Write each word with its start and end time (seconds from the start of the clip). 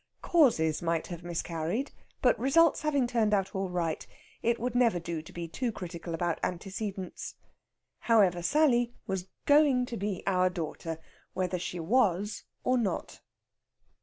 Causes 0.23 0.81
might 0.81 1.05
have 1.05 1.23
miscarried, 1.23 1.91
but 2.23 2.39
results 2.39 2.81
having 2.81 3.05
turned 3.05 3.35
out 3.35 3.53
all 3.53 3.69
right, 3.69 4.07
it 4.41 4.57
would 4.59 4.73
never 4.73 4.99
do 4.99 5.21
to 5.21 5.31
be 5.31 5.47
too 5.47 5.71
critical 5.71 6.15
about 6.15 6.39
antecedents. 6.41 7.35
Anyhow, 8.09 8.41
Sally 8.41 8.95
was 9.05 9.27
going 9.45 9.85
to 9.85 9.97
be 9.97 10.23
our 10.25 10.49
daughter, 10.49 10.97
whether 11.33 11.59
she 11.59 11.79
was 11.79 12.45
or 12.63 12.79
not. 12.79 13.21